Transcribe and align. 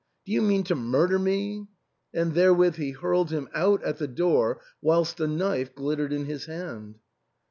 Do 0.25 0.31
you 0.31 0.41
mean 0.41 0.63
to 0.63 0.73
murder 0.73 1.19
me?" 1.19 1.67
And 2.11 2.33
therewith 2.33 2.77
he 2.77 2.89
hurled 2.89 3.29
him 3.29 3.47
out 3.53 3.83
at 3.83 3.99
the 3.99 4.07
door, 4.07 4.59
whilst 4.81 5.19
a 5.19 5.27
knife 5.27 5.75
glittered 5.75 6.11
in 6.11 6.25
his 6.25 6.45
hand. 6.45 6.95